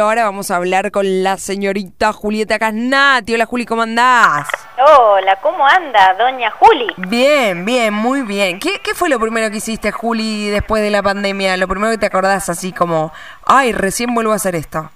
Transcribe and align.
Ahora 0.00 0.26
vamos 0.26 0.52
a 0.52 0.54
hablar 0.54 0.92
con 0.92 1.24
la 1.24 1.38
señorita 1.38 2.12
Julieta 2.12 2.56
Casnati. 2.60 3.34
Hola 3.34 3.46
Juli, 3.46 3.66
¿cómo 3.66 3.82
andás? 3.82 4.46
Hola, 4.78 5.34
¿cómo 5.42 5.66
anda, 5.66 6.14
doña 6.14 6.52
Juli? 6.52 6.86
Bien, 6.98 7.64
bien, 7.64 7.92
muy 7.92 8.22
bien. 8.22 8.60
¿Qué, 8.60 8.78
¿Qué 8.80 8.94
fue 8.94 9.08
lo 9.08 9.18
primero 9.18 9.50
que 9.50 9.56
hiciste, 9.56 9.90
Juli, 9.90 10.50
después 10.50 10.84
de 10.84 10.90
la 10.90 11.02
pandemia? 11.02 11.56
Lo 11.56 11.66
primero 11.66 11.90
que 11.90 11.98
te 11.98 12.06
acordás 12.06 12.48
así 12.48 12.72
como, 12.72 13.12
ay, 13.44 13.72
recién 13.72 14.14
vuelvo 14.14 14.30
a 14.30 14.36
hacer 14.36 14.54
esto. 14.54 14.88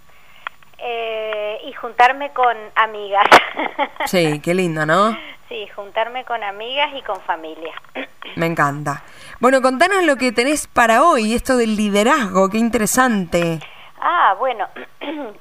Eh, 0.79 1.59
y 1.67 1.73
juntarme 1.73 2.31
con 2.31 2.57
amigas. 2.77 3.27
Sí, 4.07 4.39
qué 4.39 4.55
lindo, 4.55 4.87
¿no? 4.87 5.19
sí, 5.49 5.67
juntarme 5.75 6.25
con 6.25 6.45
amigas 6.45 6.91
y 6.97 7.03
con 7.03 7.21
familia. 7.23 7.73
Me 8.37 8.47
encanta. 8.47 9.03
Bueno, 9.41 9.63
contanos 9.63 10.05
lo 10.05 10.15
que 10.15 10.31
tenés 10.31 10.69
para 10.69 11.03
hoy, 11.03 11.35
esto 11.35 11.57
del 11.57 11.75
liderazgo, 11.75 12.49
qué 12.49 12.59
interesante. 12.59 13.59
Ah, 14.05 14.35
bueno, 14.37 14.67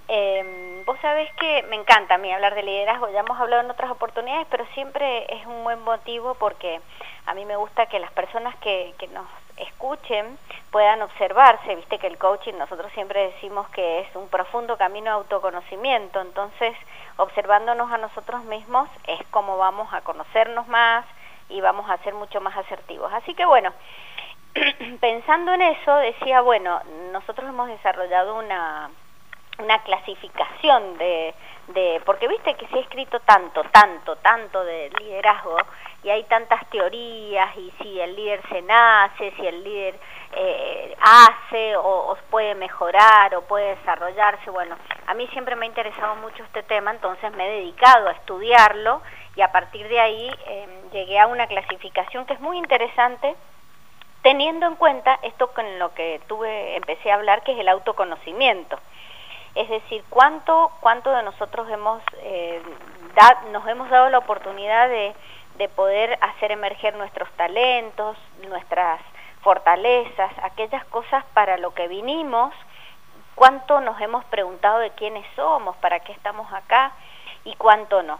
eh, 0.07 0.84
vos 0.86 0.96
sabés 1.02 1.34
que 1.34 1.64
me 1.64 1.78
encanta 1.78 2.14
a 2.14 2.18
mí 2.20 2.32
hablar 2.32 2.54
de 2.54 2.61
liderazgo, 2.61 3.10
ya 3.10 3.21
hemos 3.21 3.39
hablado 3.39 3.64
en 3.64 3.71
otras 3.71 3.89
oportunidades, 3.89 4.46
pero 4.51 4.68
siempre 4.75 5.25
es 5.34 5.43
un 5.47 5.64
buen 5.64 5.82
motivo 5.82 6.36
porque 6.36 6.79
a 7.25 7.34
mí 7.34 7.43
me 7.46 7.56
gusta 7.56 7.87
que 7.87 7.97
las 7.97 8.11
personas 8.11 8.56
que, 8.57 8.93
que 9.00 9.07
nos 9.07 9.25
escuchen 9.57 10.37
puedan 10.70 11.01
observarse, 11.01 11.74
viste 11.75 11.97
que 11.97 12.06
el 12.06 12.20
coaching 12.20 12.54
nosotros 12.54 12.92
siempre 12.93 13.32
decimos 13.32 13.68
que 13.70 14.01
es 14.01 14.15
un 14.15 14.29
profundo 14.29 14.78
camino 14.78 15.06
de 15.06 15.18
autoconocimiento, 15.18 16.21
entonces 16.21 16.75
observándonos 17.18 17.92
a 17.92 17.98
nosotros 17.98 18.43
mismos 18.43 18.87
es 19.07 19.25
como 19.32 19.57
vamos 19.57 19.92
a 19.92 20.01
conocernos 20.01 20.68
más 20.68 21.04
y 21.50 21.62
vamos 21.62 21.89
a 21.89 21.98
ser 22.04 22.14
mucho 22.14 22.39
más 22.42 22.56
asertivos. 22.56 23.12
Así 23.12 23.34
que 23.34 23.46
bueno, 23.46 23.73
pensando 25.01 25.54
en 25.54 25.61
eso, 25.61 25.96
decía, 25.97 26.41
bueno, 26.41 26.82
nosotros 27.11 27.47
hemos 27.47 27.68
desarrollado 27.69 28.37
una, 28.37 28.89
una 29.59 29.79
clasificación 29.83 30.97
de, 30.97 31.33
de, 31.68 32.02
porque 32.05 32.28
viste 32.28 32.56
que 32.56 32.67
se 32.67 32.78
ha 32.78 32.81
escrito 32.81 33.19
tanto, 33.22 33.64
tanto, 33.72 34.16
tanto 34.17 34.64
de 34.64 34.89
liderazgo 35.00 35.58
y 36.03 36.09
hay 36.09 36.23
tantas 36.23 36.67
teorías 36.70 37.56
y 37.56 37.72
si 37.81 38.00
el 38.00 38.16
líder 38.16 38.42
se 38.50 38.61
nace, 38.61 39.31
si 39.38 39.48
el 39.48 39.64
líder 39.64 40.00
eh, 40.34 40.98
hace 41.00 41.76
o, 41.78 42.11
o, 42.11 42.17
puede 42.30 42.56
mejorar 42.56 43.36
o 43.36 43.44
puede 43.44 43.76
desarrollarse, 43.76 44.50
bueno, 44.50 44.76
a 45.08 45.14
mí 45.14 45.28
siempre 45.28 45.56
me 45.56 45.66
ha 45.66 45.70
interesado 45.70 46.16
mucho 46.17 46.44
este 46.44 46.64
tema, 46.64 46.92
entonces 46.92 47.31
me 47.36 47.48
he 47.48 47.59
dedicado 47.59 48.09
a 48.09 48.14
estudiarlo 48.14 49.02
y 49.36 49.42
a 49.42 49.52
partir 49.52 49.88
de 49.88 50.00
ahí 50.00 50.30
eh, 50.48 50.67
llegué 50.92 51.20
a 51.20 51.28
una 51.28 51.48
clasificación 51.48 52.26
que 52.26 52.33
es 52.33 52.39
muy 52.42 52.58
interesante 52.58 53.36
teniendo 54.22 54.67
en 54.67 54.75
cuenta 54.75 55.19
esto 55.23 55.52
con 55.53 55.80
lo 55.80 55.94
que 55.94 56.22
tuve, 56.27 56.75
empecé 56.75 57.11
a 57.11 57.16
hablar, 57.16 57.44
que 57.44 57.53
es 57.53 57.59
el 57.59 57.69
autoconocimiento. 57.69 58.80
Es 59.55 59.67
decir, 59.69 60.03
cuánto, 60.09 60.72
cuánto 60.80 61.11
de 61.11 61.23
nosotros 61.23 61.69
hemos, 61.69 62.02
eh, 62.19 62.61
nos 63.52 63.67
hemos 63.67 63.89
dado 63.89 64.09
la 64.09 64.19
oportunidad 64.19 64.88
de, 64.88 65.14
de 65.58 65.69
poder 65.69 66.17
hacer 66.22 66.52
emerger 66.52 66.95
nuestros 66.95 67.30
talentos, 67.33 68.17
nuestras 68.47 69.02
fortalezas, 69.42 70.31
aquellas 70.44 70.86
cosas 70.86 71.25
para 71.33 71.58
lo 71.58 71.73
que 71.73 71.88
vinimos, 71.88 72.53
cuánto 73.36 73.81
nos 73.81 73.99
hemos 73.99 74.23
preguntado 74.25 74.80
de 74.80 74.92
quiénes 74.92 75.25
somos, 75.36 75.75
para 75.77 75.99
qué 75.99 76.11
estamos 76.11 76.52
acá 76.53 76.92
y 77.44 77.55
cuánto 77.55 78.03
no. 78.03 78.19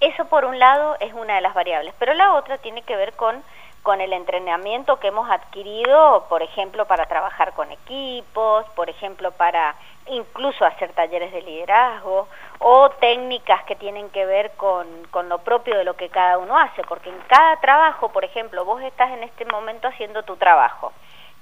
Eso 0.00 0.24
por 0.26 0.44
un 0.44 0.58
lado 0.58 0.96
es 1.00 1.12
una 1.12 1.36
de 1.36 1.40
las 1.40 1.54
variables, 1.54 1.94
pero 1.98 2.14
la 2.14 2.34
otra 2.34 2.58
tiene 2.58 2.82
que 2.82 2.96
ver 2.96 3.12
con 3.14 3.42
con 3.82 4.00
el 4.00 4.12
entrenamiento 4.12 5.00
que 5.00 5.08
hemos 5.08 5.30
adquirido, 5.30 6.26
por 6.28 6.42
ejemplo, 6.42 6.84
para 6.86 7.06
trabajar 7.06 7.54
con 7.54 7.72
equipos, 7.72 8.66
por 8.76 8.90
ejemplo, 8.90 9.30
para 9.32 9.74
incluso 10.06 10.64
hacer 10.64 10.92
talleres 10.92 11.32
de 11.32 11.42
liderazgo 11.42 12.28
o 12.58 12.90
técnicas 12.90 13.64
que 13.64 13.76
tienen 13.76 14.10
que 14.10 14.26
ver 14.26 14.52
con, 14.56 14.86
con, 15.10 15.28
lo 15.28 15.38
propio 15.38 15.76
de 15.78 15.84
lo 15.84 15.94
que 15.94 16.10
cada 16.10 16.38
uno 16.38 16.58
hace, 16.58 16.82
porque 16.84 17.08
en 17.08 17.18
cada 17.28 17.56
trabajo, 17.60 18.10
por 18.10 18.24
ejemplo, 18.24 18.64
vos 18.64 18.82
estás 18.82 19.12
en 19.12 19.22
este 19.22 19.44
momento 19.46 19.88
haciendo 19.88 20.22
tu 20.24 20.36
trabajo. 20.36 20.92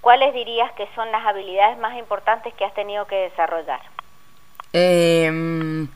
¿Cuáles 0.00 0.32
dirías 0.32 0.70
que 0.72 0.88
son 0.94 1.10
las 1.10 1.26
habilidades 1.26 1.76
más 1.78 1.96
importantes 1.98 2.54
que 2.54 2.64
has 2.64 2.74
tenido 2.74 3.06
que 3.06 3.16
desarrollar? 3.16 3.80
Eh, 4.72 5.88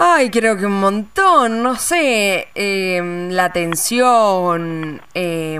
Ay, 0.00 0.30
creo 0.30 0.56
que 0.56 0.64
un 0.64 0.78
montón, 0.78 1.60
no 1.60 1.74
sé, 1.74 2.46
eh, 2.54 3.00
la 3.32 3.46
atención, 3.46 5.02
eh, 5.12 5.58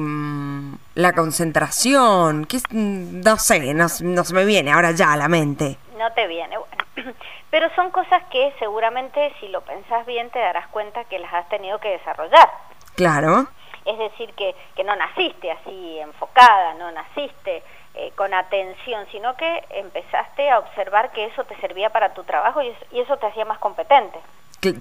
la 0.94 1.12
concentración, 1.12 2.44
que 2.44 2.58
no 2.70 3.36
sé, 3.36 3.74
no, 3.74 3.86
no, 4.00 4.24
se 4.24 4.34
me 4.34 4.44
viene 4.44 4.70
ahora 4.70 4.92
ya 4.92 5.12
a 5.12 5.16
la 5.16 5.26
mente. 5.26 5.76
No 5.98 6.12
te 6.12 6.28
viene, 6.28 6.56
bueno. 6.56 7.12
Pero 7.50 7.68
son 7.74 7.90
cosas 7.90 8.22
que 8.30 8.54
seguramente 8.60 9.34
si 9.40 9.48
lo 9.48 9.62
pensás 9.62 10.06
bien 10.06 10.30
te 10.30 10.38
darás 10.38 10.68
cuenta 10.68 11.02
que 11.06 11.18
las 11.18 11.34
has 11.34 11.48
tenido 11.48 11.80
que 11.80 11.88
desarrollar. 11.88 12.48
Claro. 12.94 13.48
Es 13.88 13.98
decir, 13.98 14.32
que, 14.34 14.54
que 14.76 14.84
no 14.84 14.94
naciste 14.94 15.50
así 15.50 15.98
enfocada, 15.98 16.74
no 16.74 16.90
naciste 16.92 17.62
eh, 17.94 18.12
con 18.14 18.32
atención, 18.34 19.06
sino 19.10 19.34
que 19.36 19.64
empezaste 19.70 20.50
a 20.50 20.58
observar 20.58 21.10
que 21.12 21.24
eso 21.24 21.44
te 21.44 21.56
servía 21.56 21.90
para 21.90 22.12
tu 22.12 22.22
trabajo 22.24 22.62
y, 22.62 22.72
y 22.92 23.00
eso 23.00 23.16
te 23.16 23.26
hacía 23.26 23.44
más 23.44 23.58
competente. 23.58 24.18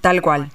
Tal 0.02 0.22
cual. 0.22 0.50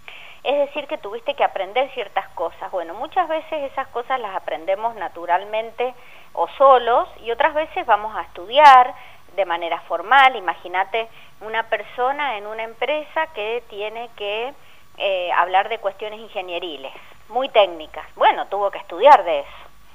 Es 0.45 0.59
decir, 0.59 0.87
que 0.89 0.99
tuviste 0.99 1.35
que 1.35 1.45
aprender 1.45 1.89
ciertas 1.95 2.29
cosas. 2.31 2.71
Bueno, 2.73 2.95
muchas 2.95 3.29
veces 3.29 3.71
esas 3.73 3.87
cosas 3.89 4.21
las 4.21 4.35
aprendemos 4.35 4.95
naturalmente 4.97 5.95
o 6.33 6.49
solos 6.59 7.09
y 7.25 7.31
otras 7.31 7.55
veces 7.55 7.87
vamos 7.87 8.15
a 8.17 8.23
estudiar 8.23 8.95
de 9.37 9.45
manera 9.45 9.81
formal. 9.83 10.37
Imagínate 10.37 11.09
una 11.41 11.63
persona 11.65 12.37
en 12.37 12.47
una 12.47 12.65
empresa 12.65 13.29
que 13.29 13.63
tiene 13.69 14.11
que 14.17 14.53
eh, 14.99 15.33
hablar 15.33 15.69
de 15.69 15.79
cuestiones 15.79 16.21
ingenieriles, 16.21 16.93
muy 17.33 17.49
técnicas. 17.49 18.07
Bueno, 18.15 18.47
tuvo 18.47 18.71
que 18.71 18.79
estudiar 18.79 19.25
de 19.25 19.41
eso. 19.41 19.49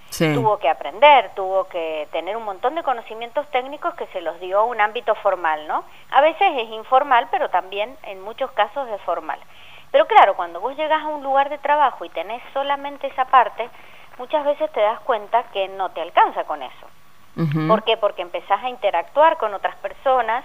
Sí. 0.10 0.34
Tuvo 0.34 0.58
que 0.58 0.70
aprender, 0.70 1.32
tuvo 1.36 1.66
que 1.66 2.08
tener 2.12 2.38
un 2.38 2.44
montón 2.44 2.76
de 2.76 2.84
conocimientos 2.84 3.46
técnicos 3.52 3.94
que 3.96 4.08
se 4.08 4.22
los 4.22 4.40
dio 4.40 4.64
un 4.66 4.80
ámbito 4.80 5.16
formal, 5.16 5.68
¿no? 5.68 5.84
A 6.12 6.22
veces 6.22 6.48
es 6.58 6.70
informal, 6.70 7.28
pero 7.30 7.50
también 7.50 7.98
en 8.04 8.22
muchos 8.22 8.52
casos 8.52 8.88
es 8.90 9.02
formal. 9.02 9.40
Pero 9.92 10.08
claro, 10.08 10.36
cuando 10.36 10.62
vos 10.62 10.76
llegas 10.78 11.04
a 11.04 11.08
un 11.08 11.24
lugar 11.24 11.50
de 11.50 11.58
trabajo 11.58 12.06
y 12.06 12.10
tenés 12.10 12.42
solamente 12.54 13.08
esa 13.08 13.26
parte, 13.26 13.70
muchas 14.18 14.46
veces 14.46 14.72
te 14.72 14.82
das 14.82 15.00
cuenta 15.02 15.44
que 15.52 15.68
no 15.68 15.90
te 15.92 16.02
alcanza 16.02 16.46
con 16.46 16.64
eso. 16.64 16.88
Uh 17.36 17.42
-huh. 17.42 17.68
¿Por 17.68 17.84
qué? 17.84 17.98
Porque 17.98 18.22
empezás 18.22 18.64
a 18.64 18.70
interactuar 18.70 19.38
con 19.38 19.54
otras 19.54 19.76
personas, 19.78 20.44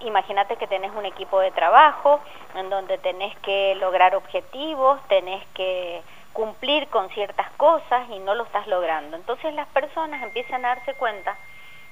imagínate 0.00 0.56
que 0.56 0.66
tenés 0.66 0.92
un 0.94 1.06
equipo 1.06 1.40
de 1.40 1.50
trabajo 1.50 2.20
en 2.54 2.70
donde 2.70 2.98
tenés 2.98 3.36
que 3.38 3.74
lograr 3.76 4.14
objetivos, 4.14 5.00
tenés 5.08 5.44
que 5.54 6.02
cumplir 6.38 6.86
con 6.86 7.10
ciertas 7.10 7.50
cosas 7.56 8.08
y 8.10 8.20
no 8.20 8.36
lo 8.36 8.44
estás 8.44 8.68
logrando. 8.68 9.16
Entonces 9.16 9.52
las 9.54 9.66
personas 9.70 10.22
empiezan 10.22 10.64
a 10.64 10.68
darse 10.68 10.94
cuenta 10.94 11.36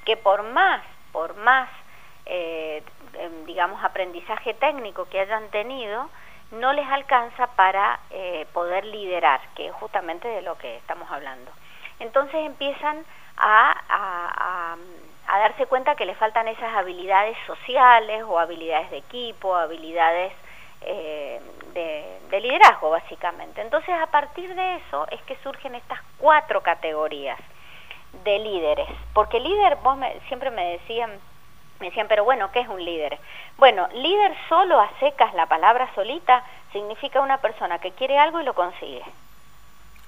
que 0.05 0.17
por 0.17 0.45
más, 0.45 0.83
por 1.11 1.35
más, 1.35 1.69
eh, 2.27 2.81
digamos, 3.45 3.83
aprendizaje 3.83 4.55
técnico 4.55 5.09
que 5.09 5.19
hayan 5.19 5.49
tenido, 5.51 6.09
no 6.53 6.73
les 6.75 6.87
alcanza 6.87 7.49
para 7.57 7.99
eh, 8.11 8.47
poder 8.53 8.85
liderar, 8.85 9.41
que 9.57 9.67
es 9.67 9.73
justamente 9.73 10.29
de 10.29 10.43
lo 10.43 10.57
que 10.59 10.77
estamos 10.77 11.11
hablando. 11.11 11.51
Entonces 11.99 12.37
empiezan 12.47 13.05
a, 13.37 13.75
a, 13.89 14.77
a 15.27 15.39
darse 15.41 15.67
cuenta 15.67 15.97
que 15.97 16.07
les 16.07 16.17
faltan 16.19 16.47
esas 16.47 16.73
habilidades 16.73 17.37
sociales 17.49 18.23
o 18.29 18.39
habilidades 18.39 18.93
de 18.93 18.99
equipo, 18.99 19.57
habilidades 19.57 20.33
eh, 20.83 21.41
de, 21.73 22.19
de, 22.31 22.41
liderazgo 22.41 22.91
básicamente. 22.91 23.61
Entonces 23.61 23.95
a 23.95 24.07
partir 24.07 24.55
de 24.55 24.77
eso 24.77 25.07
es 25.11 25.21
que 25.23 25.37
surgen 25.43 25.75
estas 25.75 26.01
cuatro 26.19 26.63
categorías 26.63 27.39
de 28.25 28.39
líderes, 28.39 28.89
porque 29.13 29.41
líder, 29.41 29.77
vos 29.83 29.97
me, 29.97 30.19
siempre 30.29 30.51
me 30.51 30.73
decían, 30.73 31.11
me 31.81 31.87
decían, 31.87 32.09
pero 32.09 32.25
bueno, 32.25 32.51
¿qué 32.53 32.61
es 32.61 32.69
un 32.69 32.83
líder? 32.83 33.19
Bueno, 33.59 33.89
líder 33.93 34.35
solo 34.49 34.81
a 34.81 34.91
secas, 35.01 35.35
la 35.35 35.47
palabra 35.47 35.89
solita, 35.95 36.43
significa 36.73 37.21
una 37.21 37.39
persona 37.39 37.79
que 37.79 37.93
quiere 37.93 38.19
algo 38.19 38.41
y 38.41 38.45
lo 38.45 38.55
consigue. 38.55 39.05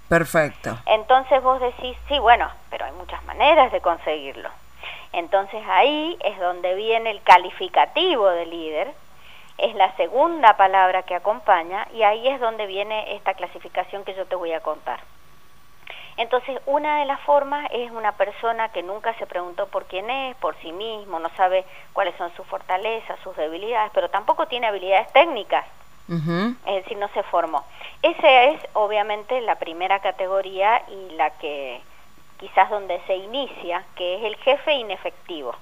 Perfecto. 0.09 0.79
Entonces 0.87 1.43
vos 1.43 1.61
decís, 1.61 1.97
sí, 2.09 2.19
bueno, 2.19 2.51
pero 2.71 2.87
hay 2.87 2.93
muchas 2.93 3.23
maneras 3.25 3.71
de 3.73 3.81
conseguirlo. 3.81 4.49
Entonces 5.13 5.63
ahí 5.69 6.17
es 6.25 6.39
donde 6.39 6.75
viene 6.75 7.11
el 7.11 7.23
calificativo 7.23 8.29
de 8.31 8.47
líder, 8.47 8.95
es 9.59 9.75
la 9.75 9.95
segunda 9.97 10.57
palabra 10.57 11.03
que 11.03 11.15
acompaña 11.15 11.87
y 11.93 12.03
ahí 12.05 12.27
es 12.29 12.41
donde 12.41 12.67
viene 12.67 13.17
esta 13.17 13.35
clasificación 13.35 14.05
que 14.05 14.15
yo 14.15 14.25
te 14.27 14.37
voy 14.37 14.53
a 14.53 14.61
contar. 14.61 15.01
Entonces, 16.17 16.61
una 16.67 16.99
de 16.99 17.05
las 17.05 17.21
formas 17.21 17.69
es 17.73 17.91
una 17.93 18.13
persona 18.13 18.71
que 18.71 18.83
nunca 18.83 19.15
se 19.15 19.27
preguntó 19.27 19.69
por 19.69 19.85
quién 19.87 20.11
es, 20.11 20.37
por 20.37 20.57
sí 20.57 20.73
mismo, 20.73 21.21
no 21.21 21.29
sabe 21.37 21.65
cuáles 21.93 22.17
son 22.17 22.33
sus 22.35 22.45
fortalezas, 22.47 23.19
sus 23.21 23.37
debilidades, 23.37 23.93
pero 23.95 24.09
tampoco 24.11 24.47
tiene 24.47 24.67
habilidades 24.67 25.13
técnicas. 25.13 25.65
Uh 26.09 26.15
-huh. 26.15 26.57
Es 26.67 26.83
decir, 26.83 26.97
no 26.97 27.09
se 27.09 27.23
formó. 27.25 27.65
Esa 28.03 28.45
es 28.45 28.61
obviamente 28.73 29.41
la 29.43 29.57
primera 29.57 30.01
categoría 30.01 30.83
y 30.89 31.11
la 31.11 31.31
que 31.39 31.81
quizás 32.39 32.71
donde 32.71 33.01
se 33.07 33.15
inicia, 33.17 33.85
que 33.95 34.17
es 34.17 34.25
el 34.25 34.37
jefe 34.37 34.73
inefectivo. 34.73 35.55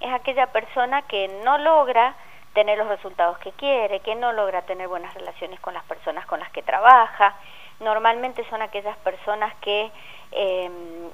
es 0.00 0.12
aquella 0.12 0.48
persona 0.48 1.02
que 1.02 1.28
no 1.44 1.58
logra 1.58 2.16
tener 2.54 2.78
los 2.78 2.88
resultados 2.88 3.38
que 3.38 3.52
quiere, 3.52 4.00
que 4.00 4.14
no 4.14 4.32
logra 4.32 4.62
tener 4.62 4.88
buenas 4.88 5.14
relaciones 5.14 5.58
con 5.60 5.74
las 5.74 5.84
personas 5.84 6.26
con 6.26 6.40
las 6.40 6.50
que 6.50 6.62
trabaja. 6.62 7.34
Normalmente 7.80 8.44
son 8.50 8.62
aquellas 8.62 8.96
personas 8.98 9.54
que 9.56 9.90
em, 10.32 11.10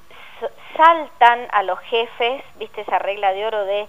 saltan 0.75 1.47
a 1.51 1.63
los 1.63 1.79
jefes, 1.79 2.43
viste 2.55 2.81
esa 2.81 2.99
regla 2.99 3.33
de 3.33 3.45
oro 3.45 3.65
de 3.65 3.87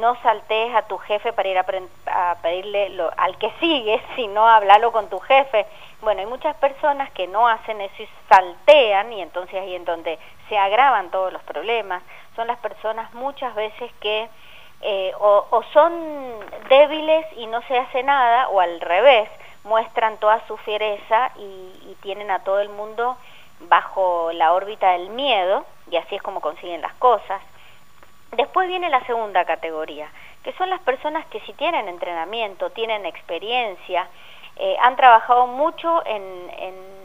no 0.00 0.20
saltees 0.22 0.74
a 0.74 0.82
tu 0.82 0.96
jefe 0.98 1.32
para 1.32 1.48
ir 1.48 1.58
a, 1.58 2.36
pedirle 2.42 2.88
lo, 2.90 3.10
al 3.16 3.36
que 3.38 3.52
sigue, 3.60 4.02
sino 4.16 4.46
hablarlo 4.48 4.90
con 4.92 5.08
tu 5.08 5.18
jefe. 5.20 5.66
Bueno, 6.00 6.20
hay 6.20 6.26
muchas 6.26 6.56
personas 6.56 7.10
que 7.12 7.26
no 7.26 7.46
hacen 7.48 7.80
eso 7.80 8.02
y 8.02 8.08
saltean 8.28 9.12
y 9.12 9.22
entonces 9.22 9.54
ahí 9.54 9.74
en 9.74 9.84
donde 9.84 10.18
se 10.48 10.58
agravan 10.58 11.10
todos 11.10 11.32
los 11.32 11.42
problemas. 11.42 12.02
Son 12.34 12.46
las 12.46 12.58
personas 12.58 13.12
muchas 13.14 13.54
veces 13.54 13.90
que 14.00 14.28
eh, 14.82 15.12
o, 15.18 15.62
son 15.72 15.92
débiles 16.68 17.26
y 17.36 17.46
no 17.46 17.62
se 17.62 17.78
hace 17.78 18.02
nada 18.02 18.48
o 18.48 18.60
al 18.60 18.80
revés, 18.80 19.28
muestran 19.64 20.18
toda 20.18 20.46
su 20.46 20.56
fiereza 20.58 21.30
y, 21.36 21.90
y 21.90 21.96
tienen 22.02 22.30
a 22.30 22.44
todo 22.44 22.60
el 22.60 22.68
mundo 22.68 23.16
bajo 23.68 24.30
la 24.32 24.52
órbita 24.52 24.92
del 24.92 25.10
miedo 25.10 25.64
y 25.90 25.96
así 25.96 26.16
es 26.16 26.22
como 26.22 26.40
consiguen 26.40 26.82
las 26.82 26.94
cosas. 26.94 27.40
Después 28.32 28.68
viene 28.68 28.90
la 28.90 29.04
segunda 29.06 29.44
categoría, 29.44 30.08
que 30.42 30.52
son 30.54 30.68
las 30.68 30.80
personas 30.80 31.24
que 31.26 31.40
si 31.40 31.52
tienen 31.54 31.88
entrenamiento, 31.88 32.70
tienen 32.70 33.06
experiencia, 33.06 34.08
eh, 34.56 34.76
han 34.80 34.96
trabajado 34.96 35.46
mucho 35.46 36.02
en, 36.06 36.50
en, 36.58 36.96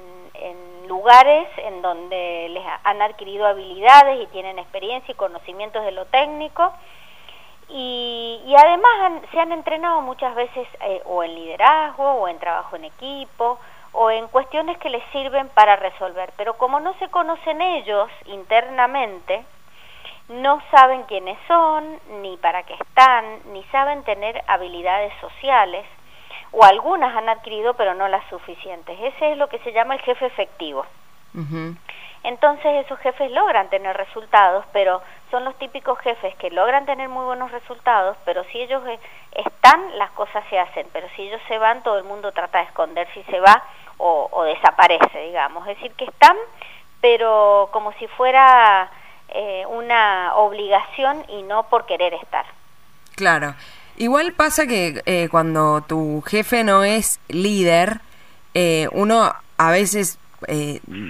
lugares 0.87 1.47
en 1.57 1.81
donde 1.81 2.49
les 2.49 2.63
han 2.83 3.01
adquirido 3.01 3.47
habilidades 3.47 4.21
y 4.21 4.27
tienen 4.27 4.59
experiencia 4.59 5.13
y 5.13 5.15
conocimientos 5.15 5.85
de 5.85 5.93
lo 5.93 6.03
técnico, 6.05 6.73
y, 7.73 8.53
además 8.57 9.23
se 9.31 9.39
han 9.39 9.51
entrenado 9.51 10.01
muchas 10.01 10.35
veces 10.35 10.67
eh, 10.81 11.01
o 11.05 11.23
en 11.23 11.33
liderazgo 11.35 12.03
o 12.03 12.27
en 12.27 12.37
trabajo 12.39 12.75
en 12.75 12.85
equipo 12.85 13.59
o 13.93 14.09
en 14.09 14.27
cuestiones 14.27 14.77
que 14.77 14.89
les 14.89 15.03
sirven 15.11 15.49
para 15.49 15.75
resolver. 15.75 16.31
Pero 16.37 16.57
como 16.57 16.79
no 16.79 16.93
se 16.99 17.09
conocen 17.09 17.61
ellos 17.61 18.09
internamente, 18.25 19.43
no 20.29 20.61
saben 20.71 21.03
quiénes 21.03 21.37
son, 21.47 21.99
ni 22.21 22.37
para 22.37 22.63
qué 22.63 22.73
están, 22.73 23.53
ni 23.53 23.63
saben 23.65 24.03
tener 24.03 24.41
habilidades 24.47 25.13
sociales, 25.19 25.85
o 26.51 26.63
algunas 26.63 27.15
han 27.15 27.29
adquirido 27.29 27.73
pero 27.73 27.93
no 27.93 28.07
las 28.07 28.25
suficientes. 28.29 28.97
Ese 28.99 29.31
es 29.31 29.37
lo 29.37 29.47
que 29.49 29.59
se 29.59 29.73
llama 29.73 29.95
el 29.95 30.01
jefe 30.01 30.25
efectivo. 30.25 30.85
Entonces 32.23 32.85
esos 32.85 32.99
jefes 32.99 33.31
logran 33.31 33.69
tener 33.69 33.95
resultados, 33.95 34.65
pero 34.73 35.01
son 35.31 35.45
los 35.45 35.57
típicos 35.57 35.97
jefes 35.99 36.35
que 36.35 36.51
logran 36.51 36.85
tener 36.85 37.09
muy 37.09 37.25
buenos 37.25 37.51
resultados, 37.51 38.17
pero 38.25 38.43
si 38.51 38.61
ellos 38.61 38.83
eh, 38.87 38.99
están, 39.33 39.97
las 39.97 40.11
cosas 40.11 40.43
se 40.49 40.59
hacen, 40.59 40.85
pero 40.93 41.07
si 41.15 41.23
ellos 41.23 41.41
se 41.47 41.57
van, 41.57 41.81
todo 41.81 41.97
el 41.97 42.03
mundo 42.03 42.31
trata 42.31 42.59
de 42.59 42.65
esconder 42.65 43.07
si 43.13 43.23
se 43.23 43.39
va 43.39 43.63
o, 43.97 44.27
o 44.31 44.43
desaparece, 44.43 45.19
digamos. 45.23 45.67
Es 45.67 45.77
decir, 45.77 45.93
que 45.93 46.05
están, 46.05 46.35
pero 46.99 47.69
como 47.71 47.93
si 47.93 48.07
fuera 48.07 48.91
eh, 49.33 49.63
una 49.69 50.35
obligación 50.35 51.23
y 51.29 51.43
no 51.43 51.63
por 51.63 51.85
querer 51.85 52.13
estar. 52.15 52.45
Claro. 53.15 53.55
Igual 53.95 54.33
pasa 54.33 54.67
que 54.67 55.01
eh, 55.05 55.29
cuando 55.31 55.81
tu 55.81 56.21
jefe 56.21 56.65
no 56.65 56.83
es 56.83 57.19
líder, 57.29 58.01
eh, 58.53 58.89
uno 58.91 59.33
a 59.57 59.71
veces 59.71 60.17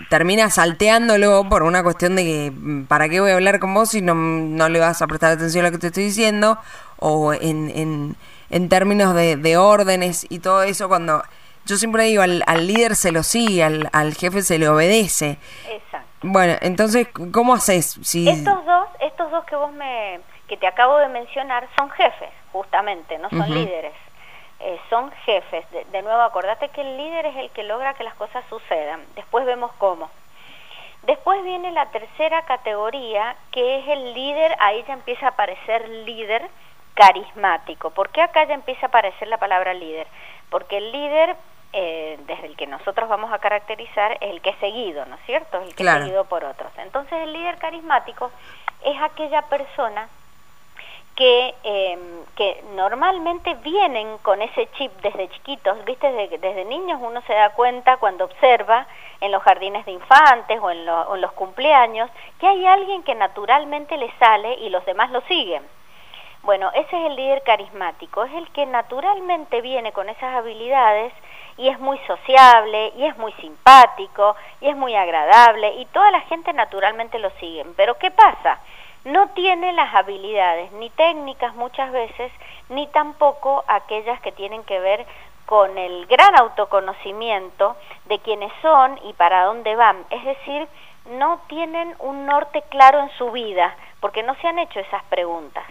termina 0.09 0.49
salteándolo 0.49 1.47
por 1.49 1.63
una 1.63 1.83
cuestión 1.83 2.15
de 2.15 2.23
que, 2.23 2.51
mm, 2.51 2.85
¿para 2.85 3.09
qué 3.09 3.21
voy 3.21 3.31
a 3.31 3.35
hablar 3.35 3.59
con 3.59 3.73
vos 3.73 3.89
si 3.89 4.01
no, 4.01 4.13
no 4.13 4.69
le 4.69 4.79
vas 4.79 5.01
a 5.01 5.07
prestar 5.07 5.31
atención 5.31 5.65
a 5.65 5.69
lo 5.69 5.71
que 5.71 5.79
te 5.79 5.87
estoy 5.87 6.03
diciendo? 6.05 6.57
O 6.97 7.33
en, 7.33 7.69
en, 7.69 8.15
en 8.49 8.69
términos 8.69 9.15
de, 9.15 9.37
de, 9.37 9.57
órdenes 9.57 10.25
y 10.29 10.39
todo 10.39 10.63
eso, 10.63 10.87
cuando 10.87 11.23
yo 11.65 11.77
siempre 11.77 12.03
digo, 12.05 12.21
al, 12.21 12.43
al 12.45 12.67
líder 12.67 12.95
se 12.95 13.11
lo 13.11 13.23
sigue, 13.23 13.63
al, 13.63 13.89
al 13.93 14.13
jefe 14.13 14.41
se 14.41 14.59
le 14.59 14.67
obedece. 14.67 15.37
Exacto. 15.69 16.07
Bueno, 16.23 16.55
entonces, 16.61 17.07
¿cómo 17.31 17.53
haces? 17.53 17.97
Si... 18.03 18.27
Estos 18.27 18.65
dos, 18.65 18.87
estos 18.99 19.31
dos 19.31 19.43
que 19.45 19.55
vos 19.55 19.71
me, 19.73 20.19
que 20.47 20.57
te 20.57 20.67
acabo 20.67 20.97
de 20.97 21.07
mencionar, 21.07 21.67
son 21.77 21.89
jefes, 21.91 22.29
justamente, 22.51 23.17
no 23.17 23.29
son 23.29 23.49
líderes. 23.49 23.93
Eh, 24.63 24.79
son 24.89 25.11
jefes. 25.25 25.65
De, 25.71 26.01
nuevo, 26.03 26.21
acordate 26.21 26.69
que 26.69 26.81
el 26.81 26.97
líder 26.97 27.25
es 27.25 27.35
el 27.37 27.49
que 27.49 27.63
logra 27.63 27.95
que 27.95 28.03
las 28.03 28.13
cosas 28.13 28.43
sucedan. 28.47 29.03
Después 29.15 29.45
vemos 29.45 29.71
cómo. 29.79 30.09
Después 31.03 31.43
viene 31.43 31.71
la 31.71 31.87
tercera 31.87 32.43
categoría, 32.43 33.35
que 33.51 33.79
es 33.79 33.87
el 33.87 34.13
líder, 34.13 34.55
ahí 34.59 34.83
ya 34.87 34.93
empieza 34.93 35.25
a 35.25 35.29
aparecer 35.29 35.89
líder 35.89 36.47
carismático. 36.93 37.89
¿Por 37.89 38.09
qué 38.09 38.21
acá 38.21 38.43
ya 38.43 38.53
empieza 38.53 38.85
a 38.85 38.89
aparecer 38.89 39.27
la 39.27 39.37
palabra 39.37 39.73
líder? 39.73 40.05
Porque 40.51 40.77
el 40.77 40.91
líder 40.91 41.35
eh, 41.73 42.19
desde 42.27 42.45
el 42.45 42.55
que 42.55 42.67
nosotros 42.67 43.09
vamos 43.09 43.33
a 43.33 43.39
caracterizar 43.39 44.11
es 44.21 44.29
el 44.29 44.41
que 44.41 44.51
es 44.51 44.57
seguido, 44.57 45.05
¿no 45.07 45.15
es 45.15 45.21
cierto? 45.25 45.59
El 45.59 45.73
que 45.73 45.83
es 45.83 45.89
seguido 45.89 46.25
por 46.25 46.43
otros. 46.43 46.71
Entonces 46.77 47.13
el 47.13 47.33
líder 47.33 47.57
carismático 47.57 48.29
es 48.83 49.01
aquella 49.01 49.41
persona 49.43 50.07
que, 51.21 51.53
eh, 51.63 51.99
que 52.35 52.63
normalmente 52.73 53.53
vienen 53.61 54.17
con 54.23 54.41
ese 54.41 54.67
chip 54.71 54.91
desde 55.03 55.29
chiquitos, 55.29 55.85
¿viste? 55.85 56.11
Desde, 56.11 56.39
desde, 56.39 56.65
niños 56.65 56.99
uno 56.99 57.21
se 57.27 57.33
da 57.33 57.51
cuenta 57.51 57.97
cuando 57.97 58.25
observa 58.25 58.87
en 59.19 59.31
los 59.31 59.43
jardines 59.43 59.85
de 59.85 59.91
infantes 59.91 60.59
o 60.59 60.71
en, 60.71 60.89
o 60.89 61.13
en 61.13 61.21
los 61.21 61.31
cumpleaños 61.33 62.09
que 62.39 62.47
hay 62.47 62.65
alguien 62.65 63.03
que 63.03 63.13
naturalmente 63.13 63.97
le 63.97 64.11
sale 64.17 64.55
y 64.61 64.69
los 64.69 64.83
demás 64.87 65.11
lo 65.11 65.21
siguen. 65.27 65.61
Bueno, 66.41 66.71
ese 66.73 66.97
es 66.97 67.05
el 67.11 67.15
líder 67.15 67.43
carismático, 67.43 68.23
es 68.23 68.33
el 68.33 68.49
que 68.49 68.65
naturalmente 68.65 69.61
viene 69.61 69.91
con 69.91 70.09
esas 70.09 70.37
habilidades 70.37 71.13
y 71.55 71.67
es 71.67 71.79
muy 71.79 71.99
sociable 72.07 72.93
y 72.97 73.05
es 73.05 73.15
muy 73.19 73.31
simpático 73.33 74.35
y 74.59 74.69
es 74.69 74.75
muy 74.75 74.95
agradable 74.95 75.75
y 75.75 75.85
toda 75.85 76.09
la 76.09 76.21
gente 76.21 76.51
naturalmente 76.51 77.19
lo 77.19 77.29
sigue. 77.39 77.63
Pero 77.77 77.99
¿qué 77.99 78.09
pasa? 78.09 78.59
No 79.03 79.29
tiene 79.29 79.73
las 79.73 79.93
habilidades 79.95 80.71
ni 80.73 80.89
técnicas 80.91 81.55
muchas 81.55 81.91
veces 81.91 82.31
ni 82.69 82.87
tampoco 82.87 83.63
aquellas 83.67 84.21
que 84.21 84.31
tienen 84.31 84.63
que 84.63 84.79
ver 84.79 85.05
con 85.45 85.77
el 85.77 86.05
gran 86.05 86.37
autoconocimiento 86.37 87.75
de 88.05 88.19
quiénes 88.19 88.51
son 88.61 88.99
y 89.03 89.13
para 89.13 89.45
dónde 89.45 89.75
van. 89.75 90.05
Es 90.09 90.23
decir, 90.23 90.67
no 91.05 91.41
tienen 91.47 91.95
un 91.99 92.25
norte 92.25 92.63
claro 92.69 92.99
en 92.99 93.09
su 93.17 93.31
vida 93.31 93.75
porque 93.99 94.23
no 94.23 94.35
se 94.35 94.47
han 94.47 94.59
hecho 94.59 94.79
esas 94.79 95.03
preguntas. 95.05 95.65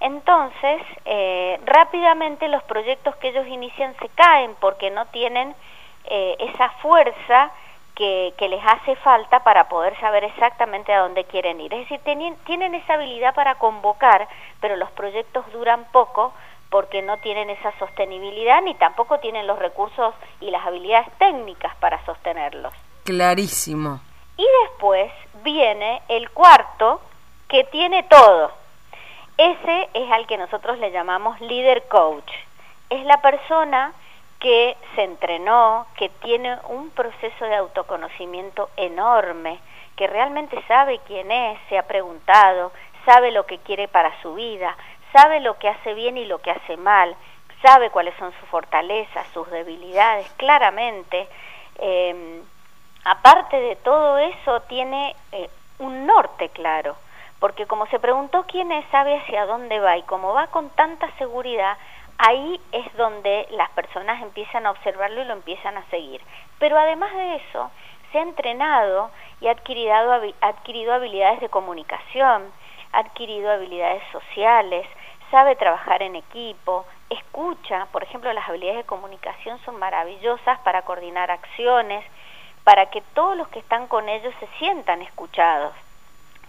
Entonces, 0.00 0.82
eh, 1.04 1.60
rápidamente 1.64 2.48
los 2.48 2.62
proyectos 2.64 3.14
que 3.16 3.28
ellos 3.28 3.46
inician 3.46 3.94
se 4.00 4.08
caen 4.10 4.54
porque 4.60 4.90
no 4.90 5.06
tienen 5.06 5.54
eh, 6.04 6.36
esa 6.40 6.68
fuerza 6.82 7.50
que, 7.94 8.34
que, 8.36 8.48
les 8.48 8.64
hace 8.64 8.96
falta 8.96 9.44
para 9.44 9.68
poder 9.68 9.98
saber 10.00 10.24
exactamente 10.24 10.92
a 10.92 11.00
dónde 11.00 11.24
quieren 11.24 11.60
ir. 11.60 11.72
Es 11.72 11.80
decir, 11.80 12.00
tienen, 12.04 12.36
tienen 12.44 12.74
esa 12.74 12.94
habilidad 12.94 13.34
para 13.34 13.56
convocar, 13.56 14.28
pero 14.60 14.76
los 14.76 14.90
proyectos 14.92 15.44
duran 15.52 15.84
poco 15.92 16.32
porque 16.70 17.02
no 17.02 17.18
tienen 17.18 17.50
esa 17.50 17.72
sostenibilidad 17.78 18.62
ni 18.62 18.74
tampoco 18.74 19.20
tienen 19.20 19.46
los 19.46 19.58
recursos 19.58 20.14
y 20.40 20.50
las 20.50 20.66
habilidades 20.66 21.08
técnicas 21.18 21.74
para 21.76 22.04
sostenerlos. 22.04 22.74
Clarísimo. 23.04 24.00
Y 24.36 24.46
después 24.64 25.12
viene 25.44 26.02
el 26.08 26.30
cuarto 26.30 27.00
que 27.48 27.62
tiene 27.64 28.02
todo 28.04 28.64
ese 29.36 29.88
es 29.94 30.12
al 30.12 30.26
que 30.28 30.36
nosotros 30.36 30.78
le 30.78 30.92
llamamos 30.92 31.40
líder 31.40 31.88
coach. 31.88 32.30
Es 32.88 33.04
la 33.04 33.20
persona 33.20 33.92
que 34.40 34.76
se 34.94 35.04
entrenó, 35.04 35.86
que 35.96 36.08
tiene 36.08 36.56
un 36.68 36.90
proceso 36.90 37.44
de 37.44 37.56
autoconocimiento 37.56 38.70
enorme, 38.76 39.58
que 39.96 40.06
realmente 40.06 40.62
sabe 40.66 41.00
quién 41.06 41.30
es, 41.30 41.58
se 41.68 41.78
ha 41.78 41.86
preguntado, 41.86 42.72
sabe 43.04 43.30
lo 43.30 43.46
que 43.46 43.58
quiere 43.58 43.88
para 43.88 44.20
su 44.22 44.34
vida, 44.34 44.76
sabe 45.12 45.40
lo 45.40 45.58
que 45.58 45.68
hace 45.68 45.94
bien 45.94 46.16
y 46.18 46.24
lo 46.24 46.38
que 46.38 46.50
hace 46.50 46.76
mal, 46.76 47.14
sabe 47.62 47.90
cuáles 47.90 48.14
son 48.16 48.32
sus 48.40 48.48
fortalezas, 48.48 49.26
sus 49.32 49.50
debilidades, 49.50 50.30
claramente. 50.36 51.28
Eh, 51.78 52.42
aparte 53.04 53.58
de 53.58 53.76
todo 53.76 54.18
eso, 54.18 54.60
tiene 54.62 55.14
eh, 55.32 55.48
un 55.78 56.06
norte 56.06 56.48
claro 56.50 56.96
porque 57.44 57.66
como 57.66 57.86
se 57.88 57.98
preguntó 57.98 58.46
quién 58.48 58.72
es, 58.72 58.86
sabe 58.90 59.18
hacia 59.18 59.44
dónde 59.44 59.78
va 59.78 59.98
y 59.98 60.02
como 60.04 60.32
va 60.32 60.46
con 60.46 60.70
tanta 60.70 61.10
seguridad, 61.18 61.76
ahí 62.18 62.60
es 62.72 62.96
donde 62.96 63.46
las 63.50 63.70
personas 63.70 64.22
empiezan 64.22 64.66
a 64.66 64.70
observarlo 64.70 65.22
y 65.22 65.24
lo 65.24 65.32
empiezan 65.32 65.76
a 65.76 65.84
seguir. 65.86 66.20
Pero 66.58 66.78
además 66.78 67.12
de 67.12 67.36
eso, 67.36 67.70
se 68.12 68.18
ha 68.18 68.22
entrenado 68.22 69.10
y 69.40 69.48
ha 69.48 69.52
adquirido, 69.52 69.94
adquirido 70.40 70.94
habilidades 70.94 71.40
de 71.40 71.48
comunicación, 71.48 72.50
ha 72.92 72.98
adquirido 72.98 73.50
habilidades 73.50 74.02
sociales, 74.12 74.86
sabe 75.30 75.56
trabajar 75.56 76.02
en 76.02 76.16
equipo, 76.16 76.86
escucha, 77.10 77.86
por 77.92 78.04
ejemplo, 78.04 78.32
las 78.32 78.48
habilidades 78.48 78.78
de 78.78 78.86
comunicación 78.86 79.58
son 79.64 79.78
maravillosas 79.78 80.58
para 80.60 80.82
coordinar 80.82 81.30
acciones, 81.30 82.04
para 82.62 82.86
que 82.86 83.02
todos 83.14 83.36
los 83.36 83.48
que 83.48 83.58
están 83.58 83.88
con 83.88 84.08
ellos 84.08 84.32
se 84.40 84.46
sientan 84.58 85.02
escuchados 85.02 85.74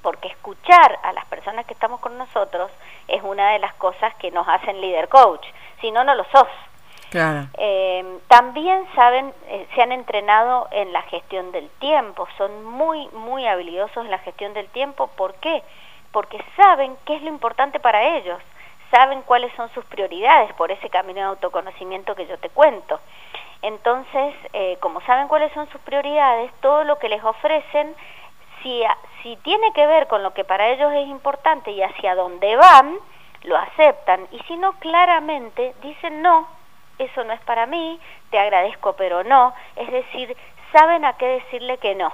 porque 0.06 0.28
escuchar 0.28 1.00
a 1.02 1.14
las 1.14 1.26
personas 1.26 1.66
que 1.66 1.74
estamos 1.74 2.00
con 2.00 2.16
nosotros 2.16 2.70
es 3.08 3.24
una 3.24 3.54
de 3.54 3.60
las 3.60 3.74
cosas 3.74 4.14
que 4.18 4.30
nos 4.30 4.48
hacen 4.48 4.80
líder 4.80 5.10
coach, 5.10 5.44
si 5.82 5.90
no, 5.90 6.04
no 6.04 6.14
lo 6.14 6.24
sos. 6.26 6.48
Claro. 7.10 7.48
Eh, 7.58 8.20
también 8.28 8.86
saben, 8.94 9.34
eh, 9.48 9.68
se 9.74 9.82
han 9.82 9.92
entrenado 9.92 10.68
en 10.70 10.94
la 10.94 11.02
gestión 11.04 11.52
del 11.52 11.68
tiempo, 11.80 12.28
son 12.38 12.66
muy, 12.66 13.08
muy 13.14 13.48
habilidosos 13.48 14.06
en 14.06 14.12
la 14.12 14.20
gestión 14.20 14.54
del 14.54 14.68
tiempo. 14.68 15.08
¿Por 15.08 15.34
qué? 15.36 15.64
Porque 16.12 16.38
saben 16.56 16.96
qué 17.06 17.16
es 17.16 17.24
lo 17.24 17.30
importante 17.30 17.80
para 17.80 18.04
ellos, 18.16 18.40
saben 18.92 19.24
cuáles 19.24 19.52
son 19.54 19.70
sus 19.70 19.86
prioridades 19.86 20.54
por 20.54 20.70
ese 20.70 20.92
camino 20.92 21.22
de 21.22 21.26
autoconocimiento 21.26 22.14
que 22.14 22.28
yo 22.28 22.38
te 22.38 22.50
cuento. 22.50 23.00
Entonces, 23.64 24.36
eh, 24.54 24.78
como 24.82 25.02
saben 25.02 25.28
cuáles 25.28 25.52
son 25.54 25.68
sus 25.72 25.82
prioridades, 25.82 26.52
todo 26.62 26.84
lo 26.84 27.00
que 27.00 27.10
les 27.10 27.24
ofrecen, 27.24 27.96
si, 29.22 29.36
tiene 29.44 29.72
que 29.74 29.86
ver 29.86 30.08
con 30.08 30.24
lo 30.24 30.34
que 30.34 30.44
para 30.44 30.70
ellos 30.70 30.92
es 30.94 31.08
importante 31.08 31.72
y 31.72 31.84
hacia 31.84 32.16
dónde 32.16 32.56
van, 32.56 32.98
lo 33.44 33.58
aceptan. 33.58 34.28
Y 34.32 34.40
si 34.48 34.58
no, 34.58 34.74
claramente 34.80 35.76
dicen 35.82 36.24
no, 36.24 36.48
eso 36.98 37.24
no 37.24 37.34
es 37.34 37.42
para 37.42 37.68
mí, 37.68 38.00
te 38.32 38.40
agradezco 38.40 38.94
pero 38.94 39.24
no, 39.24 39.54
es 39.76 39.92
decir, 39.92 40.36
saben 40.72 41.06
a 41.06 41.14
qué 41.14 41.28
decirle 41.28 41.78
que 41.78 41.94
no 41.94 42.12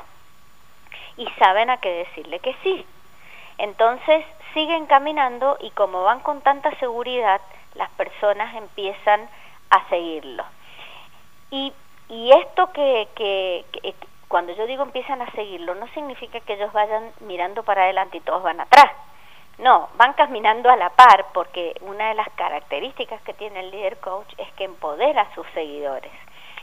y 1.16 1.28
saben 1.40 1.70
a 1.70 1.78
qué 1.78 1.90
decirle 1.90 2.40
que 2.40 2.56
sí. 2.64 2.86
Entonces 3.58 4.26
siguen 4.54 4.86
caminando 4.88 5.58
y 5.62 5.70
como 5.72 6.04
van 6.04 6.20
con 6.20 6.42
tanta 6.42 6.72
seguridad, 6.80 7.40
las 7.76 7.90
personas 7.92 8.56
empiezan 8.56 9.30
a 9.70 9.88
seguirlo. 9.90 10.44
Y, 11.52 11.72
y 12.10 12.32
esto 12.32 12.72
que 12.74 13.08
cuando 14.32 14.54
yo 14.54 14.66
digo 14.66 14.82
empiezan 14.82 15.22
a 15.22 15.30
seguirlo, 15.34 15.76
no 15.76 15.88
significa 15.90 16.40
que 16.40 16.54
ellos 16.54 16.74
vayan 16.74 17.12
mirando 17.20 17.62
para 17.62 17.84
adelante 17.84 18.18
y 18.18 18.22
todos 18.22 18.42
van 18.42 18.60
atrás 18.60 18.92
no, 19.62 19.90
van 19.96 20.14
caminando 20.14 20.72
a 20.72 20.76
la 20.76 20.90
par 20.90 21.28
porque 21.34 21.76
una 21.82 22.10
de 22.10 22.16
las 22.16 22.30
características 22.32 23.22
que 23.22 23.36
tiene 23.36 23.60
el 23.60 23.72
líder 23.72 23.98
coach 23.98 24.34
es 24.40 24.52
que 24.54 24.64
empodera 24.64 25.22
a 25.22 25.36
sus 25.36 25.46
seguidores. 25.54 26.12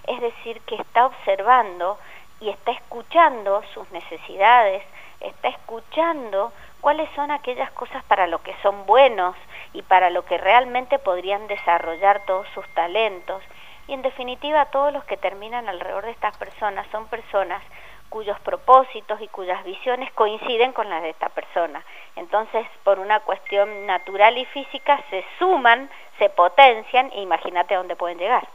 Es 0.07 0.21
decir, 0.21 0.61
que 0.63 0.75
está 0.75 1.07
observando 1.07 1.99
y 2.41 2.49
está 2.49 2.73
escuchando 2.73 3.63
sus 3.73 3.89
necesidades, 3.93 4.83
está 5.21 5.49
escuchando 5.49 6.53
cuáles 6.81 7.09
son 7.15 7.31
aquellas 7.31 7.71
cosas 7.73 8.03
para 8.05 8.27
lo 8.27 8.43
que 8.43 8.55
son 8.63 8.85
buenos 8.85 9.37
y 9.75 9.83
para 9.83 10.11
lo 10.11 10.25
que 10.25 10.39
realmente 10.39 10.99
podrían 10.99 11.47
desarrollar 11.47 12.25
todos 12.27 12.49
sus 12.55 12.67
talentos. 12.75 13.43
Y 13.89 13.95
en 13.95 14.03
definitiva, 14.03 14.67
todos 14.67 14.93
los 14.93 15.03
que 15.05 15.17
terminan 15.17 15.69
alrededor 15.69 16.05
de 16.05 16.13
estas 16.13 16.37
personas 16.37 16.87
son 16.93 17.07
personas 17.09 17.63
cuyos 18.09 18.39
propósitos 18.41 19.21
y 19.21 19.29
cuyas 19.29 19.63
visiones 19.65 20.13
coinciden 20.13 20.73
con 20.73 20.89
las 20.89 21.03
de 21.03 21.11
esta 21.11 21.29
persona. 21.31 21.83
Entonces, 22.17 22.67
por 22.85 22.99
una 22.99 23.21
cuestión 23.21 23.87
natural 23.87 24.37
y 24.39 24.45
física, 24.47 25.03
se 25.11 25.25
suman, 25.39 25.91
se 26.19 26.29
potencian 26.31 27.11
e 27.13 27.23
imagínate 27.23 27.75
a 27.75 27.79
dónde 27.79 27.97
pueden 27.97 28.19
llegar. 28.19 28.49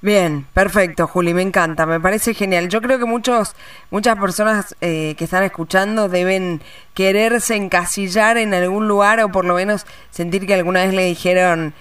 Bien, 0.00 0.48
perfecto, 0.52 1.06
Juli, 1.06 1.32
me 1.32 1.42
encanta, 1.42 1.86
me 1.86 2.00
parece 2.00 2.34
genial. 2.34 2.68
Yo 2.68 2.82
creo 2.82 2.98
que 2.98 3.04
muchos, 3.04 3.54
muchas 3.90 4.18
personas 4.18 4.74
eh, 4.80 5.14
que 5.16 5.22
están 5.22 5.44
escuchando 5.44 6.08
deben 6.08 6.60
quererse 6.92 7.54
encasillar 7.54 8.36
en 8.36 8.52
algún 8.52 8.88
lugar 8.88 9.20
o 9.20 9.28
por 9.28 9.44
lo 9.44 9.54
menos 9.54 9.86
sentir 10.10 10.44
que 10.44 10.54
alguna 10.54 10.82
vez 10.84 10.92
le 10.92 11.04
dijeron, 11.04 11.72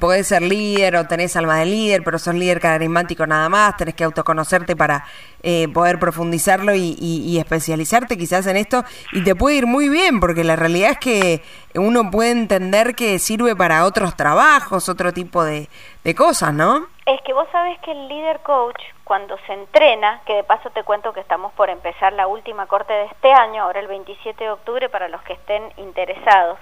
podés 0.00 0.28
ser 0.28 0.42
líder 0.42 0.96
o 0.96 1.06
tenés 1.06 1.36
alma 1.36 1.58
de 1.58 1.66
líder, 1.66 2.02
pero 2.02 2.18
sos 2.18 2.34
líder 2.34 2.60
carismático 2.60 3.26
nada 3.26 3.48
más, 3.48 3.76
tenés 3.76 3.94
que 3.94 4.04
autoconocerte 4.04 4.74
para 4.74 5.04
eh, 5.42 5.68
poder 5.68 5.98
profundizarlo 5.98 6.74
y, 6.74 7.38
especializarte 7.38 8.16
quizás 8.16 8.46
en 8.46 8.56
esto 8.56 8.82
y 9.12 9.22
te 9.22 9.34
puede 9.34 9.56
ir 9.56 9.66
muy 9.66 9.88
bien, 9.88 10.20
porque 10.20 10.42
la 10.42 10.56
realidad 10.56 10.92
es 10.92 10.98
que 10.98 11.42
uno 11.74 12.10
puede 12.10 12.30
entender 12.30 12.94
que 12.94 13.18
sirve 13.18 13.54
para 13.54 13.84
otros 13.84 14.16
trabajos, 14.16 14.88
otro 14.88 15.12
tipo 15.12 15.44
de, 15.44 15.68
de 16.02 16.14
cosas, 16.14 16.54
¿no? 16.54 16.86
Es 17.04 17.20
que 17.22 17.32
vos 17.34 17.46
sabés 17.52 17.78
que 17.80 17.92
el 17.92 18.08
líder 18.08 18.40
coach, 18.40 18.80
cuando 19.04 19.36
se 19.46 19.52
entrena, 19.52 20.22
que 20.26 20.34
de 20.34 20.44
paso 20.44 20.70
te 20.70 20.82
cuento 20.82 21.12
que 21.12 21.20
estamos 21.20 21.52
por 21.52 21.68
empezar 21.68 22.12
la 22.14 22.26
última 22.26 22.66
corte 22.66 22.92
de 22.92 23.04
este 23.04 23.30
año, 23.30 23.62
ahora 23.62 23.80
el 23.80 23.86
27 23.86 24.42
de 24.42 24.50
octubre, 24.50 24.88
para 24.88 25.08
los 25.08 25.22
que 25.22 25.34
estén 25.34 25.62
interesados, 25.76 26.58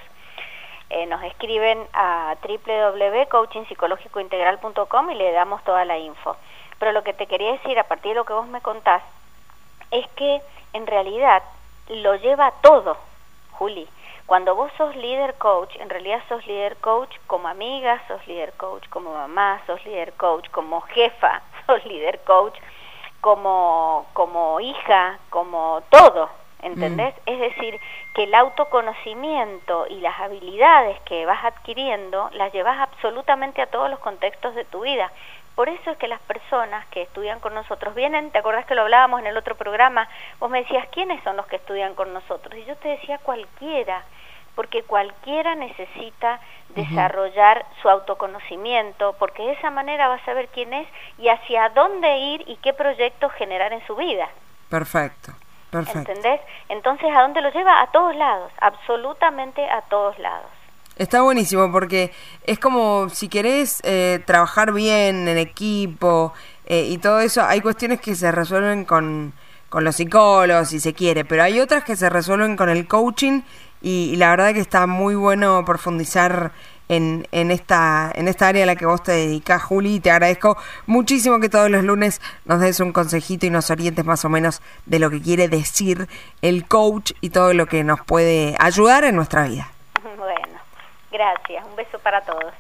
eh, 0.91 1.07
nos 1.07 1.23
escriben 1.25 1.87
a 1.93 2.37
www.coachingpsicológicointegral.com 2.43 5.11
y 5.11 5.15
le 5.15 5.33
damos 5.33 5.65
toda 5.65 5.85
la 5.85 5.99
info. 5.99 6.37
Pero 6.79 6.93
lo 6.93 7.03
que 7.03 7.15
te 7.15 7.27
quería 7.27 7.53
decir 7.53 7.79
a 7.79 7.89
partir 7.89 8.11
de 8.11 8.17
lo 8.17 8.25
que 8.25 8.33
vos 8.33 8.49
me 8.49 8.61
contás 8.61 9.03
es 9.91 10.07
que 10.11 10.43
en 10.73 10.87
realidad 10.87 11.43
lo 11.89 12.15
lleva 12.17 12.53
todo, 12.63 12.97
Juli. 13.53 13.89
Cuando 14.27 14.55
vos 14.55 14.73
sos 14.79 14.97
líder 14.97 15.35
coach, 15.35 15.77
en 15.77 15.91
realidad 15.91 16.23
sos 16.29 16.47
líder 16.47 16.77
coach 16.79 17.15
como 17.27 17.47
amiga, 17.47 18.03
sos 18.09 18.27
líder 18.27 18.55
coach 18.55 18.89
como 18.89 19.13
mamá, 19.13 19.61
sos 19.67 19.85
líder 19.85 20.15
coach 20.15 20.49
como 20.51 20.81
jefa, 20.81 21.43
sos 21.67 21.85
líder 21.85 22.21
coach 22.21 22.59
como, 23.21 24.07
como 24.13 24.61
hija, 24.61 25.19
como 25.31 25.83
todo, 25.91 26.31
¿entendés? 26.65 27.15
Mm. 27.15 27.31
Es 27.31 27.41
decir, 27.41 27.81
que 28.15 28.25
el 28.25 28.35
autoconocimiento 28.35 29.87
y 29.89 30.01
las 30.01 30.19
habilidades 30.21 30.99
que 31.03 31.27
vas 31.27 31.45
adquiriendo 31.45 32.31
las 32.33 32.53
llevas 32.53 32.81
absolutamente 32.81 33.63
a 33.63 33.67
todos 33.67 33.91
los 33.91 33.99
contextos 34.01 34.55
de 34.55 34.65
tu 34.65 34.81
vida. 34.81 35.13
Por 35.55 35.69
eso 35.69 35.93
es 35.93 35.99
que 35.99 36.09
las 36.09 36.21
personas 36.23 36.85
que 36.87 37.03
estudian 37.03 37.39
con 37.39 37.55
nosotros 37.55 37.95
vienen, 37.95 38.31
¿te 38.33 38.39
acordás 38.39 38.67
que 38.67 38.75
lo 38.75 38.83
hablábamos 38.83 39.21
en 39.21 39.29
el 39.29 39.37
otro 39.37 39.55
programa? 39.55 40.09
Vos 40.41 40.51
me 40.51 40.63
decías, 40.63 40.89
¿quiénes 40.89 41.23
son 41.23 41.37
los 41.37 41.47
que 41.47 41.57
estudian 41.57 41.95
con 41.95 42.13
nosotros? 42.13 42.57
Y 42.57 42.65
yo 42.65 42.75
te 42.77 42.89
decía, 42.89 43.19
cualquiera, 43.19 44.03
porque 44.57 44.83
cualquiera 44.83 45.55
necesita 45.55 46.41
desarrollar 46.75 47.65
su 47.83 47.89
autoconocimiento, 47.89 49.15
porque 49.19 49.45
de 49.45 49.53
esa 49.53 49.71
manera 49.71 50.09
va 50.09 50.15
a 50.15 50.25
saber 50.25 50.49
quién 50.49 50.73
es 50.73 50.89
y 51.19 51.29
hacia 51.29 51.69
dónde 51.69 52.19
ir 52.19 52.43
y 52.49 52.57
qué 52.57 52.73
proyectos 52.73 53.33
generar 53.35 53.73
en 53.73 53.87
su 53.87 53.95
vida. 53.95 54.29
Perfecto. 54.69 55.33
¿Entendés? 55.81 56.41
Entonces, 56.69 57.09
¿a 57.15 57.23
dónde 57.23 57.41
lo 57.41 57.51
lleva? 57.51 57.83
A 57.83 57.91
todos 57.91 58.15
lados, 58.17 58.53
absolutamente 58.61 59.69
a 59.69 59.83
todos 59.83 60.19
lados. 60.19 60.47
Está 60.97 61.23
buenísimo 61.23 61.73
porque 61.73 62.13
es 62.47 62.61
como 62.61 63.09
si 63.09 63.29
querés 63.29 63.81
eh, 63.83 64.23
trabajar 64.27 64.73
bien 64.73 65.27
en 65.27 65.39
equipo 65.39 66.33
eh, 66.67 66.87
y 66.89 66.99
todo 66.99 67.19
eso, 67.19 67.43
hay 67.43 67.61
cuestiones 67.61 68.01
que 68.01 68.15
se 68.15 68.31
resuelven 68.31 68.85
con, 68.85 69.33
con 69.69 69.83
los 69.83 69.97
psicólogos 69.97 70.69
si 70.69 70.79
se 70.79 70.95
quiere, 70.95 71.25
pero 71.25 71.43
hay 71.43 71.59
otras 71.59 71.83
que 71.83 71.97
se 71.97 72.09
resuelven 72.09 72.57
con 72.57 72.69
el 72.69 72.87
coaching 72.87 73.43
y, 73.83 74.17
la 74.17 74.31
verdad 74.31 74.55
que 74.55 74.61
está 74.61 74.87
muy 74.87 75.15
bueno 75.15 75.63
profundizar 75.67 76.53
en, 76.89 77.27
en, 77.33 77.51
esta, 77.51 78.11
en 78.15 78.29
esta 78.29 78.49
área 78.49 78.65
a 78.65 78.67
la 78.67 78.77
que 78.77 78.87
vos 78.87 79.03
te 79.03 79.13
dedicás, 79.13 79.63
Juli. 79.63 80.01
Te 80.01 80.11
agradezco 80.11 80.57
muchísimo 80.87 81.41
que 81.41 81.49
todos 81.49 81.71
los 81.71 81.85
lunes 81.85 82.21
nos 82.45 82.61
des 82.61 82.81
un 82.81 82.93
consejito 82.93 83.47
y 83.47 83.51
nos 83.51 83.71
orientes 83.71 84.05
más 84.05 84.25
o 84.25 84.29
menos 84.29 84.63
de 84.87 84.99
lo 84.99 85.11
que 85.11 85.21
quiere 85.21 85.49
decir 85.49 86.09
el 86.43 86.67
coach 86.67 87.13
y 87.21 87.31
todo 87.31 87.53
lo 87.53 87.67
que 87.67 87.85
nos 87.85 88.01
puede 88.01 88.57
ayudar 88.59 89.05
en 89.05 89.17
nuestra 89.17 89.45
vida. 89.45 89.71
Bueno, 90.17 90.59
gracias. 91.11 91.67
Un 91.67 91.77
beso 91.77 91.99
para 91.99 92.21
todos. 92.23 92.55